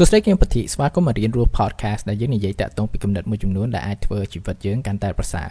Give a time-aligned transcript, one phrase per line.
[0.00, 5.48] សួស្តីខ្ញុំពធីស្វាគមន៍មករៀនរស់ podcast ដែលយើងនិយាយតាក់ទងពីគំនិតមួយចំនួនដែលអាចធ្វើជីវិតយើងកាន់តែប្រសើរ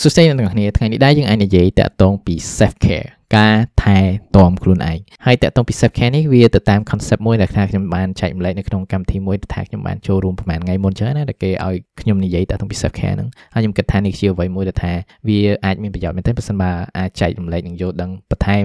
[0.00, 3.98] សួស្តីអ្នកទាំងអស់គ្នាថ្ងៃនេះដែរយើងអាចនិយាយតាក់ទងពី self care ការថែ
[4.36, 14.92] ទាំខ្លួនឯងហើយតកតងពី self care នេះវាទៅតាម concept មួយដែលខ្ញុំបានចែកម្លែកនៅក្នុងកម្មវិធីមួយដែលខ្ញុំបានចូលរួមប្រហែលថ្ងៃមុនចឹងណាដែលគេឲ្យខ្ញុំនិយាយតកតងពី self care ហ្នឹងហើយខ្ញុំគិតថានេះជាអ្វីមួយដែលថា
[15.28, 18.64] វាអាចមានប្រយោជន៍មែនទែនប្រសិនបើអាចចែករំលែកនិងយល់ដឹងបន្ថែម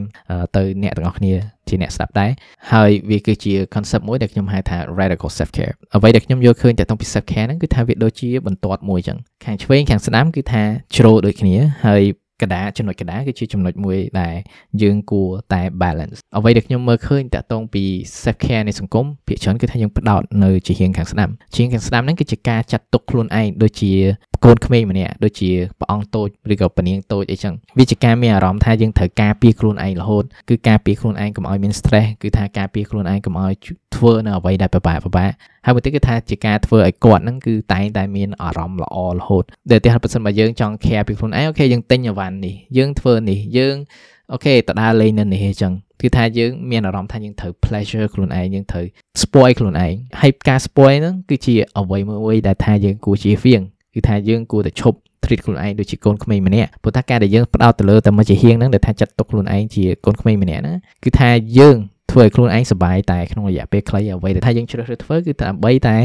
[0.55, 1.34] ទៅអ្នកទាំងអស់គ្នា
[1.67, 2.31] ជាអ្នកស្ដាប់ដែរ
[2.72, 10.63] ហើយវាគឺជា concept មួយដែលខ្ញុំហៅថា radical self care អ្វីដែលខ្ញុំយល់ឃើញតកតងពី self care ហ្នឹងគឺថាវាដូចជាបន្ទាត់មួយចឹងខាងឆ្វេងខាងស្ដាំគឺថា
[10.95, 11.55] ជ្រោដូចគ្នា
[11.88, 12.04] ហើយ
[12.41, 14.35] កដាចំណុចកដាគឺជាចំណុចមួយដែល
[14.81, 17.84] យើងគួរតែ balance អ្វីដែលខ្ញុំមើលឃើញតាក់ទងពី
[18.21, 23.93] self care នៃសង្គមភាគច្រើនគឺថាយើងផ្ដោតនៅជាហៀងខាងស្ដាំជាហៀងខាងស្ដាំហ្នឹងគឺជាការចាត់ទុកខ្លួនឯងដូចជា
[24.45, 33.53] កូនក្មេងម្នាក់ដូចជាព្រះអង្គតូចឬក៏ពនាងតូចអីចឹងវាជាការមានអារម្មណ៍ថាយើងត្រូវការពារខ្លួនឯងរហូតគឺការពារខ្លួនឯងកុំឲ្យមាន stress គឺថាការពារខ្លួនឯងកុំឲ្យ
[33.99, 35.32] ធ្វើនៅអ្វីដែលពិបាកពិបាក
[35.65, 43.76] ហើយមួយទៀតគឺថាជាការធ្វើឲ្យគាត់ហ្នឹងគឺតែងតែមានអារម្មណ៍ល្អរហូតដែលទីហេតុប្រសិនបើយើងចង់ care ពីខ្លួនឯងអូខេយើងទិញអីវ៉ាន់នេះយើងធ្វើនេះយើង
[44.32, 48.85] អូខេទៅដើរលេងនៅនេះអញ្ចឹងគឺថាយើងមានអារម្មណ៍ថាយើងត្រូវ pleasure ខ្លួនឯងយើងត្រូវ
[49.21, 53.62] spoil ខ្លួនឯងហើយការ spoil ហ្នឹងគឺជាអ្វីមួយដែលថាយើងគួរជៀសវាង
[53.96, 61.77] គឺថាយើងគួរតែឈប់ treat ខ្លួនឯងដូចជាកូនក្មេងម្នាក់ព្រោះថាការដែលយើងផ្ដោតទៅលើតែមួយជាហៀងហ្នឹងដែលថាចាត់ទុកខ្លួនឯងជាកូនក្មេងម្នាក់ហ្នឹងគឺថាយើង
[62.12, 65.97] ធ្វើឲ្យខ្លួនឯងសុបាយតែក្នុងរយៈពេលខ្លីអ្វីដែលថាយើងជ្រើសរើសធ្វើគឺដើម្បីតែ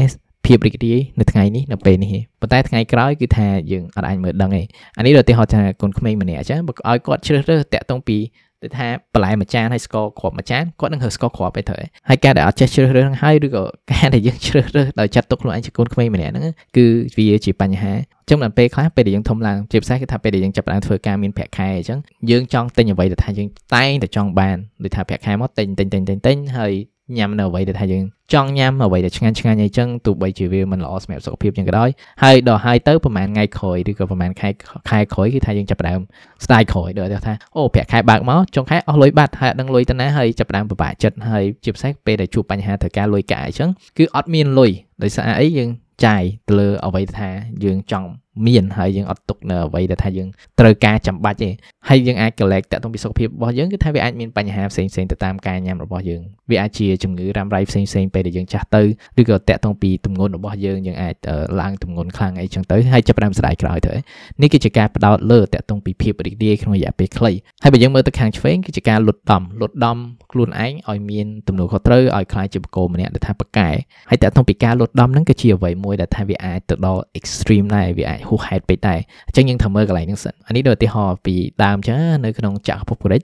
[0.45, 4.61] ភាពរីករាយនៅថ្ងៃនេះនៅពេលនេះប៉ុន្តែថ្ងៃក្រោយគឺថាយើងអត់អាចមើលដឹងទេ
[4.97, 8.17] អានេះដូចឧទាហរណ៍ថាកូនក្មេងម្នាក់អញ្ចឹងបើឲ្យគាត់ជ្រើសរើសតាក់ទងពី
[8.63, 11.77] ទៅថាបន្លែមួយចានហើយស្ករគ្រាប់មួយចានគាត់នឹងរើស្ករគ្រាប់ទៅទៅ
[12.09, 16.45] ហើយការដែលអត់ចេះជ្រើសរើសហ្នឹងហើយឬក៏ការដែលយើងជ្រើសរើសដោយចាត់ទុកខ្លួនឯងជាកូនក្មេងម្នាក់ហ្នឹង
[16.77, 16.85] គឺ
[17.17, 17.93] វាជាបញ្ហា
[18.29, 26.73] ចឹងដល់ពេលខ្លះពេលដែលយើងធំឡើងជាពិសេសគឺថាពេលដែលយើងចាប់ផ្ដើមធ្វើការមានប្រាក់ខែអញ្ចឹងយើងចង់ទិញអ្វីដែលថាយើងតែងតែចង់បានដូចថាប្រាក់ខែមកទិញទិញទិញទិញទិញហើយ
[27.17, 28.03] ញ៉ាំនៅអ្វីដែលថាយើង
[28.33, 31.89] ចង់ញ៉ាំអ្វីដែលឆ្ងាញ់ឆ្ងាញ់អីចឹងទោះបីជាវាមិនល្អសម្រាប់សុខភាពយ៉ាងក៏ដោយ
[32.23, 34.49] ហើយដល់ហើយទៅប្រហែលថ្ងៃក្រោយឬក៏ប្រហែលខែ
[34.89, 35.99] ខែក្រោយគឺថាយើងចាប់ផ្ដើម
[36.45, 44.71] ស្ដាយក្រោយដូចថាអូប្រាក់ខែបើកមកចុងខែអស់លុយបាត់ហើយអត់ដឹងលុយទៅណាហើយចាប់ផ្ដើមពិបាកចិត្តហើយជាពិសេសពេលដែលជួបបញ្ហាត្រូវការលុយកាក់អញ្ចឹងគឺអត់មានលុយ
[45.03, 45.69] ដោយសារអីយើង
[46.05, 47.29] ចាយទៅលើអ្វីថា
[47.63, 48.09] យើងចង់
[48.47, 50.29] មានហើយយើងអត់ទុកនៅអ្វីដែលថាយើង
[50.59, 51.49] ត្រូវការចាំបាច់ទេ
[51.89, 58.83] ហើយយើងអាច collect តាក់ទងពីសុខភាពរបស់យើងគឺថាវាអាចមានបញ្ហាផ្សេងផ្សេងទៅតាមការញ៉ាំរបស់យើងវាអាចជាជំងឺរ៉ាំរ៉ៃផ្សេងផ្សេងពេលដែលយើងចាស់ទៅ
[59.19, 61.15] ឬក៏តាក់ទងពីទម្ងន់របស់យើងយើងអាច
[61.61, 63.93] ឡើងទម្ងន់ខ្លាំងអីចឹងទៅហើយចាប់ផ្ដើមស្ដាយក្រោយទៅ
[64.41, 67.31] នេះគឺជាការផ្ដោតលើតាក់ទងពីភាពរីករាយក្នុងរយៈពេលខ្លី
[67.63, 69.97] ហើយបើយើងមើលទៅខាងឆ្វេងគឺជាការលុតដំលុតដំ
[70.31, 73.69] ខ្លួនឯងឲ្យមានទំនួលខុសត្រូវឲ្យខ្លាចជាបកគោម្នាក់ដែលថាប្រកែ
[74.09, 83.22] ហើយតាក់ទងពីការលុតដំហ្នឹងគឺជាអ្វីមួយដែលថាវាអាចទៅដល់ extreme ដែរវាអាចហួសហេតុពេកដែរអញ្ចឹងយើងត្រូវមើលកន្លែងហ្នឹងសិនអានេះដូចឧទាហរណ៍ពីដើមអញ្ចឹងនៅក្នុងចក្រភពកូរិច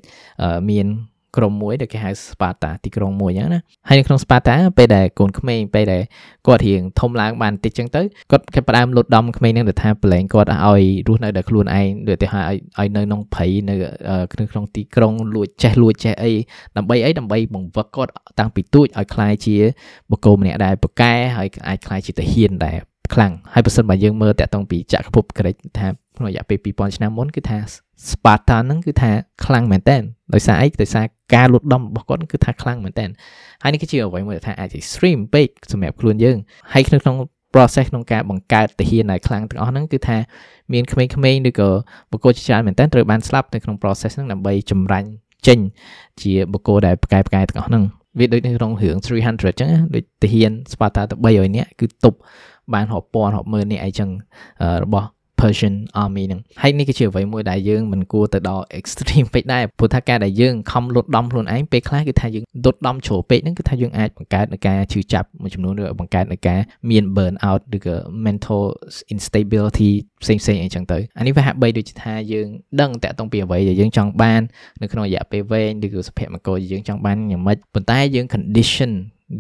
[0.70, 0.86] មាន
[1.36, 6.02] ក្រុមមួយដែលគេហៅ Sparta ទីក្រុងមួយអញ្ចឹងណាហើយនៅក្នុង Sparta ពេលដែលកូនក្មេងពេលដែល
[6.46, 13.74] គាត់រៀងធំឡើងបានតិចអញ្ចឹងទៅគាត់គេផ្ដើមលុតដំក្មេងហ្នឹងទៅថាប្រឡែងគាត់ឲ្យរស់នៅដោយខ្លួនឯងដូចទៅឲ្យឲ្យនៅក្នុងព្រៃនៅ
[14.52, 16.32] ក្នុងទីក្រុងលួចចេះលួចចេះអី
[16.76, 19.56] ដើម្បីអីដើម្បីបង្វឹកគាត់តាំងពីទូចឲ្យคลายជា
[20.10, 22.78] បកគោម្នាក់ដែរប្រកែហើយអាចคลายជាទាហានដែរ
[23.13, 27.57] ខ្លាំងហើយបើសិនបើយើងមើលតាក់ទងពីចក្រភពក្រិចថាក្នុងរយៈពេល2000ឆ្នាំមុនគឺថា
[28.09, 29.11] Sparta ហ្នឹងគឺថា
[29.45, 29.97] ខ្លាំងមែនតើ
[30.33, 31.05] ដោយសារអីដោយសារ
[31.35, 33.05] ការលូតដំរបស់គាត់គឺថាខ្លាំងមែនតើ
[33.63, 36.37] ហើយនេះគឺជាអ្វីមួយដែលថាអាច extreme ពេកសម្រាប់ខ្លួនយើង
[36.73, 37.15] ហើយក្នុង
[37.53, 40.17] process ក្នុងការបង្កើតទាហានឲ្យខ្លាំងទាំងអស់ហ្នឹងគឺថា
[40.73, 41.69] មានក្មេងៗឬក៏
[42.11, 45.09] បុគ្គលជាច្រើនមែនតើត្រូវបានស្លាប់នៅក្នុង process ហ្នឹងដើម្បីចម្រាញ់
[45.47, 45.59] ចេញ
[46.21, 47.83] ជាបុគ្គលដែលផ្កាយផ្កាយទាំងអស់ហ្នឹង
[48.19, 52.17] វាដូចនៅក្នុងរឿង300អញ្ចឹងដូចទាហាន Sparta ទៅ300នាក់គឺទប់
[52.73, 54.09] បានរាប់ពាន់រាប់ម៉ឺននេះអីចឹង
[54.85, 55.07] របស់
[55.41, 67.95] Persian Army ហ្នឹងហើយនេះគឺជាអ្វីមួយដែលយើងមិនគួរទៅដល់ extreme ពេកដែរព្រោះថាការដែលយើងខំលុតដំខ្លួនឯងពេលខ្លះគឺថាយើងលុតដំជ្រុលពេកហ្នឹងគឺថាយើងអាចបង្កើតនឹងការឈឺចាប់មួយចំនួនឬបង្កើតនឹងការមាន burn out ឬក៏
[68.25, 68.63] mental
[69.13, 69.91] instability
[70.21, 72.47] ផ្សេងផ្សេងអីចឹងទៅអានេះវាហាក់បីដូចជាថាយើង
[72.81, 74.41] ដឹងតាក់ទងពីអ្វីដែលយើងចង់បាន
[74.81, 78.91] នៅក្នុងរយៈពេលវែងឬក៏សុភមង្គលយើងចង់បានយ៉ាងម៉េចប៉ុន្តែយើង condition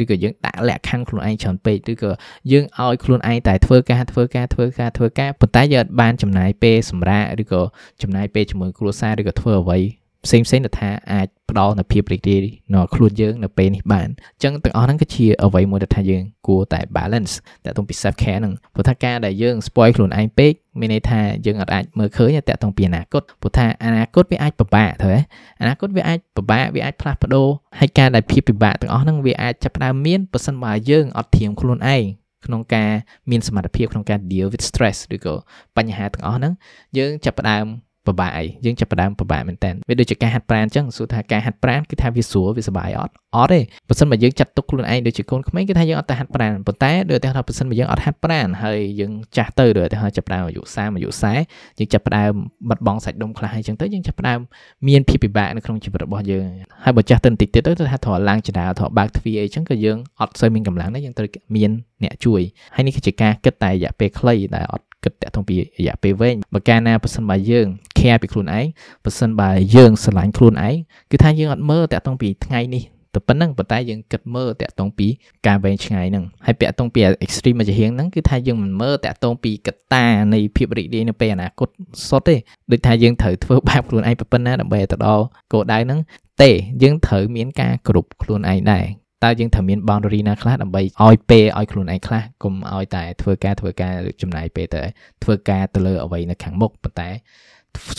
[0.01, 2.11] ឬក៏យើងដាក់លក្ខខណ្ឌខ្លួនឯងច្រើនពេកឬក៏
[2.51, 7.61] យើងឲ្យខ្លួនឯងតែធ្វើការធ្វើការធ្វើការធ្វើការប៉ុន្តែយើងអត់បានចំណាយពេលសម្រាកឬក៏
[8.01, 17.33] ចំណាយពេលជាមួយគ្រួសារឬក៏ធ្វើអ្វី ផ្សេងផ្សេងទៅថាអាចផ្ដល់នូវភាពរីករាយនៅខ្លួនយើងនៅពេលនេះបានអញ្ចឹងទាំងអស់ហ្នឹងគឺជាអ្វីមួយដែលថាយើងគួរតែ balance
[17.65, 25.13] តែតុងពី self care ហ្នឹងព្រោះថាការដែលយើង spoil ខ្លួនឯងពេកមានន័យថាយើងអាចអាចមើលឃើញតែតុងពីអនាគតព្រោះថាអនាគតវាអាចពិបាកទៅ
[25.61, 27.47] អនាគតវាអាចពិបាកវាអាចផ្លាស់ប្ដូរ
[27.79, 32.03] ហើយការដែលភាពពិបាកទាំងអស់ហ្នឹងវាអាចចាប់ផ្ដើមមានបើសិនបើយើងអត់ធៀមខ្លួនឯង
[32.45, 32.91] ក្នុងការ
[33.29, 35.35] មានសមត្ថភាពក្នុងការ deal with stress ឬក៏
[35.77, 36.53] បញ្ហាទាំងអស់ហ្នឹង
[36.97, 37.65] យើងចាប់ផ្ដើម
[38.07, 51.09] ពិបាកអីយើងចាប់ផ្ដើមពិបាកមែនតើវាដូចជាការហាត់ប្រាណអញ្ចឹងសួរថាការហាត់ប្រាណគឺថាវាស្រួលវាសុបាយអត់អត់ទេបើសិនបើយើងចាត់ទុកខ្លួនឯងដូចជាកូនក្មេងគឺថាយើងអត់ទៅហាត់ប្រាណប៉ុន្តែដូចតែថាបើសិនបើយើងអត់ហាត់ប្រាណហើយយើងចាស់ទៅដូចតែចាប់ផ្ដើមអាយុ30អាយុ
[51.45, 52.31] 40យើងចាប់ផ្ដើម
[52.69, 54.39] បាត់បង់សាច់ដុំខ្លះហើយអញ្ចឹងទៅយើងចាប់ផ្ដើម
[54.87, 56.47] មានភាពពិបាកនៅក្នុងជីវិតរបស់យើង
[56.83, 61.71] ហើយបើចាស់ទៅបន្តិចទៀតទៅថាធរឡើងចដាធរបើកទ្វារអីអញ្ចឹងក៏យើងអត់សូវមានកម្លាំងដែរយើងត្រូវមាន
[62.03, 62.41] អ្នកជួយ
[62.75, 67.67] ហើយនេះគឺជាការគិតតែរយៈពេលខ្លីដែលអត់ គិតតាក់ទងពីរយៈពេលវែងបើកាលណាប៉ះសិនបើយើង
[67.99, 68.65] care ពីខ្លួនឯង
[69.05, 70.75] ប៉ះសិនបើយើងស្រឡាញ់ខ្លួនឯង
[71.11, 72.83] គឺថាយើងអត់មើលតាក់ទងពីថ្ងៃនេះ
[73.13, 75.07] តែប៉ុណ្ណឹងប៉ុន្តែយើងគិតមើលតាក់ទងពី
[75.47, 81.69] ការវែងឆ្ងាយហ្នឹងហើយតាក់ទងពី extreme មួយជាហៀងហ្នឹងគឺថាយើងមិនមើលតាក់ទងពីកត្តានៃភាពរីករាយនៅពេលអនាគត
[82.07, 82.35] សុទ្ធទេ
[82.71, 85.99] ដូចថាយើងត្រូវធ្វើបែបខ្លួនឯងប៉ុណ្ណាដើម្បីទៅដល់គោលដៅហ្នឹង
[86.41, 86.51] ទេ
[86.83, 88.85] យើងត្រូវមានការគ្រប់ខ្លួនឯងដែរ
[89.23, 94.81] តើយើងត្រូវមាន boundary ណាខ្លះដើម្បីឲ្យពេលឲ្យខ្លួនឯងខ្លះកុំឲ្យតែធ្វើការធ្វើការចំណាយពេលទៅ
[95.23, 97.09] ធ្វើការទៅលើអ្វីនៅខាងមុខប៉ុន្តែ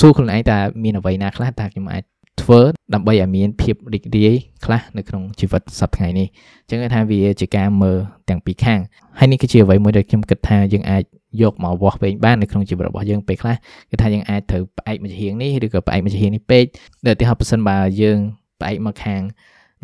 [0.00, 2.02] សួរខ្លួនឯងតើមានអ្វីណាខ្លះតើខ្ញុំអាច
[2.42, 2.60] ធ្វើ
[2.94, 4.34] ដើម្បីឲ្យមានភាពរីករាយ
[4.64, 6.28] ខ្លះនៅក្នុងជីវិតសប្តាហ៍ថ្ងៃនេះ
[6.62, 7.98] អញ្ចឹងថាវាជាការមើល
[8.28, 8.80] ទាំងពីរខាង
[9.18, 11.02] ហើយនេះគឺជាអ្វីមួយដែលខ្ញុំគិតថាយើងអាច
[11.42, 13.56] យកមកវាស់វែងបាននៅក្នុងជីវិតរបស់យើងពេលខ្លះ
[13.90, 16.64] គឺថាយើងអាចត្រូវផ្អែកមួយជាហៀងនេះឬក៏ផ្អែកមួយជាហៀងនេះពេក
[17.06, 18.18] ដែលឧទាហរណ៍ប្រសិនបើយើង
[18.60, 19.22] ផ្អែកមកខាង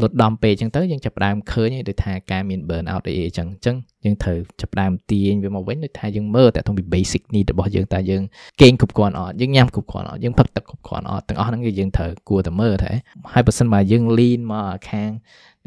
[0.03, 8.23] លត់ដំពេកអញ្ចឹងទៅយើងចាប់ផ្ដើមឃើញដូចថាការមាន burn out អីអញ្ចឹងអញ្ចឹងយើងត្រូវចាប់ផ្ដើមទាញវាមកវិញដូចថាយើងមើលតែក្នុងពី basic need របស់យើងតើយើង
[8.61, 12.93] គេងគ្រប់គ្រាន់អត់យើងញ៉ាំគ្រប់គ្រាន់អត់យើងផឹកទឹកគ្រប់គ្រាន់អត់ទាំងអស់ហ្នឹងគឺយើងត្រូវគួរតែមើលតែ
[13.33, 15.11] ហើយបើសិនមកយើង lean មកខាង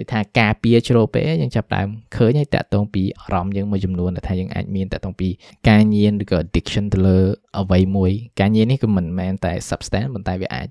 [0.01, 5.30] ដូចថាការពារជ្រោពេយើងចាប់ដើមឃើញហើយតាក់ទងពីអារម្មណ៍យើងមួយចំនួនដែលថាយើងអាចមានតាក់ទងពី
[5.69, 7.19] ការញៀនឬក៏ addiction ទៅលើ
[7.59, 10.68] អ្វីមួយ ការញៀននេះគឺមិនមែនតែ substance ប៉ុន្តែវាអាច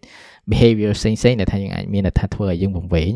[0.50, 3.10] behavior ផ្សេងៗដែលថាយើងអាចមានថាធ្វើឲ្យយើងវង្វេង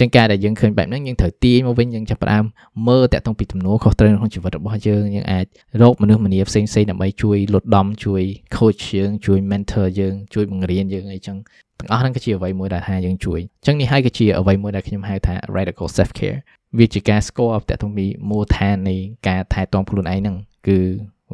[0.00, 2.44] ចឹងការដែលយើងឃើញបែបហ្នឹងយើងត្រូវទាញមកវិញយើងចាប់ផ្ដើម
[2.88, 5.46] មើលតាក់ទងពីទំនួលខុសត្រូវក្នុងជីវិតរបស់យើងយើងអាច
[5.82, 8.22] រកមនុស្សម្នាផ្សេងៗដើម្បីជួយលុតដំជួយ
[8.56, 11.36] coach យើងជួយ mentor យើងជួយបង្រៀនយើងអីចឹង
[11.80, 16.38] ទាំងអស់ហ្នឹងគឺជាអ្វីមួយដែលថាយើងជួយអញ្ចឹងនេះហើយគឺជាអ្វីមួយដែលខ្ញុំហៅថា radical self care
[16.78, 18.96] វាជាការស្គាល់តាក់ទងពីមូលដ្ឋាននៃ
[19.28, 20.36] ការថែទាំខ្លួនឯងហ្នឹង
[20.68, 20.78] គឺ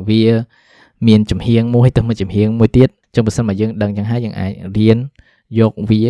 [0.09, 0.25] វា
[1.07, 4.99] មានចំហៀងមួយទៅមួយចំហៀងមួយទៀតចឹងបើសិនមកយើងដឹងចឹងហើយយើងអាចរៀន
[5.59, 6.03] យកវា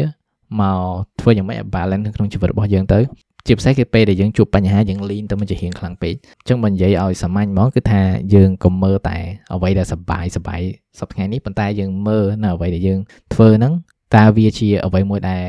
[0.61, 0.81] មក
[1.21, 2.99] ធ្វើយ៉ាងម៉េចឲ្យ balance ក្នុងជីវិតរបស់យើងទៅ
[3.47, 8.01] ជាពិសេសគឺពេលដែលយើងជួបបញ្ហាយើងលីនទៅមិនជារៀងខ្លាំងពេកអញ្ចឹងបើនិយាយឲ្យសាមញ្ញហ្មងគឺថា
[8.35, 9.19] យើងកុំមើលតែ
[9.55, 10.61] អ្វីដែលសបាយសបាយ
[10.99, 13.01] សប្តាហ៍ថ្ងៃនេះប៉ុន្តែយើងមើលនៅអ្វីដែលយើង
[13.35, 13.73] ធ្វើហ្នឹង
[14.15, 15.43] តើវាជាអ្វីមួយដែល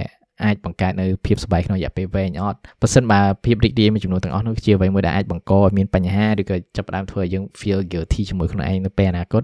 [0.44, 9.44] អាចបង្កើតនៅភាពសុបាយក្នុងរយៈពេលវែងអត់បើសិនបើភាពរីករាយមួយចំនួនទាំងអស់នោះជាអ្វីមួយដែលអាចបង្កឲ្យមានបញ្ហាឬក៏ចាប់ផ្ដើមធ្វើឲ្យយើង feel guilty ជាមួយខ្លួនឯងនៅពេលអនាគត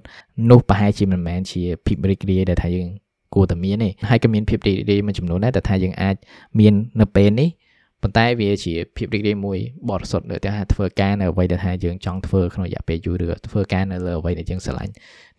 [0.50, 2.88] នោះប្រហែលជាមិនមែនជាភាពរីករាយដែលថាយើង
[3.34, 6.16] គួរតែមានទេហើយក៏មានភាពរីករាយមួយចំនួនដែរតែថាយើងអាច
[6.60, 7.50] មាននៅពេលនេះ
[8.04, 9.58] ប៉ុន្តែវាជាភាពរីករាយមួយ
[9.90, 14.94] បរិសុទ្ធដែលថាធ្វើការនៅអ្វីដែលថាយើងចង់ធ្វើក្នុងរយៈពេលយូរឬធ្វើការនៅលើអ្វីដែលយើងស្រឡាញ់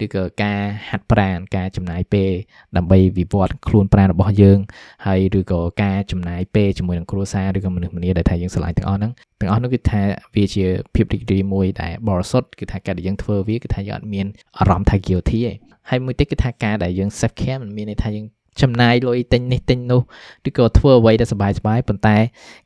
[0.05, 2.33] ឬក៏ការហាត់ប្រាណការចំណាយពេល
[2.77, 4.59] ដើម្បីវិវត្តខ្លួនប្រាណរបស់យើង
[5.07, 10.03] ហើយឬក៏ការចំណាយពេលជាមួយនឹងគ្រួសារឬក៏មនុស្សម្នាដែលថាយើងស្រឡាញ់ទាំងអស់ហ្នឹងទាំងអស់នោះគឺថា
[10.35, 10.65] វាជា
[10.95, 14.27] ភាពរីករាយមួយដែលបរិសុទ្ធគឺថាការដែលយើងធ្វើវាគឺថាយើងអត់មាន
[14.59, 15.53] អារម្មណ៍ថា guilty ទេ
[15.91, 18.27] ហើយមួយទៀតគឺថាការដែលយើង self care มันមានន័យថាយើង
[18.62, 20.02] ចំណាយលុយទិញនេះទិញនោះ
[20.48, 22.18] ឬក៏ធ្វើអ្វីដែលសบายសบายប៉ុន្តែ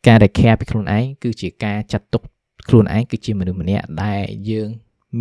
[0.08, 2.22] ការដែល care ពីខ្លួនឯងគឺជាការចាត់ទុក
[2.68, 4.70] ខ្លួនឯងគឺជាមនុស្សម្នាក់ដែលយើង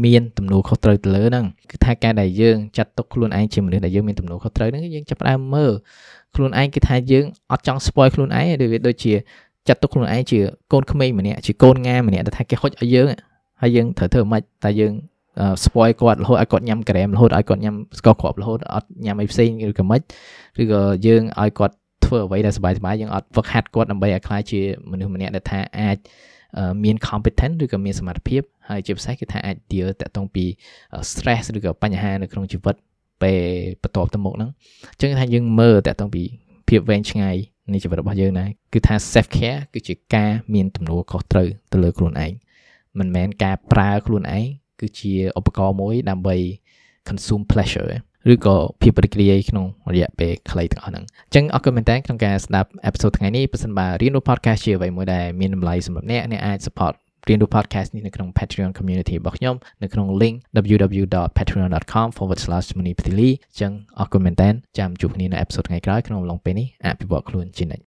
[0.04, 5.72] មានទំនួលខុសត្រូវទៅលើហ្នឹងគឺថាការដែលយើងចាត់ទុកខ្លួនឯងជាមនុស្សដែលយើងមានទំនួលខុសត្រូវហ្នឹងយើងចាប់ផ្ដើមមើល
[6.34, 9.12] ខ្លួនឯងគឺថាយើងអត់ចង់ spoil ខ្លួនឯងដូចវាដូចជា
[9.69, 10.38] ចាត់ទុកខ្លួនឯងជា
[10.72, 13.06] កូនក្មេងម្នាក់ជាកូនងាម្នាក់ដែលថាគេហុចឲ្យយើង
[13.60, 14.93] ហើយយើងត្រូវធ្វើម៉េចតែយើង
[15.64, 20.00] spoil គាត់រហូតឲ្យគាត់ញ៉ាំក្រែមរហូតឲ្យគាត់ញ៉ាំស្ករគ្រាប់រហូតអត់ញ៉ាំអីផ្សេងឬក៏មិន
[20.62, 21.74] ឬក៏យើងឲ្យគាត់
[22.05, 24.60] ធ្វើអ្វីដែលសบายសบายយើងអត់ហ្វឹកហាត់គាត់ដើម្បីឲ្យខ្លាចជា
[24.91, 25.96] មនុស្សម្នាក់ដែលថាអាច
[26.84, 30.44] មាន competent ឬក៏មានសមត្ថភាពហើយជាពិសេសគឺថាអាច deal តាក់ទងពី
[31.10, 32.74] stress ឬក៏បញ្ហានៅក្នុងជីវិត
[33.22, 33.41] ពេល
[33.82, 34.50] បន្ទាប់ទៅមុខហ្នឹង
[34.93, 36.22] អញ្ចឹងថាយើងមើលតាក់ទងពី
[36.69, 37.36] ភាពវែងឆ្ងាយ
[37.72, 42.32] នៃជីវិតរបស់យើងណាគឺថា self care គឺជាការមានទំនួលខុសត្រូវទៅលើខ្លួនឯង
[42.98, 44.46] មិនមែនការប្រើខ្លួនឯង
[44.79, 46.35] គឺជាឧបករណ៍មួយដើម្បី
[47.07, 47.91] consume pleasure
[48.33, 56.93] ឬក៏ភាពរីករាយក្នុងរយៈពេលខ្លីទាំងអស់ហ្នឹងអញ្ចឹងអរគុណមែនតើក្នុងការស្ដាប់អេពីសូតថ្ងៃនេះបើសិនបើរៀនរូប podcast ជាអ្វីមួយដែលមានតម្លៃសម្រាប់អ្នកអ្នកអាច support
[57.27, 60.35] រៀនរូប podcast នេះនៅក្នុង Patreon community របស់ខ្ញុំនៅក្នុង link
[60.73, 67.83] www.patreon.com/monipthili អញ្ចឹងអរគុណមែនតើចាំជួបគ្នានៅអេពីសូតថ្ងៃក្រោយក្នុងអំឡុងពេលនេះអភិវឌ្ឍខ្លួនជានិច្ច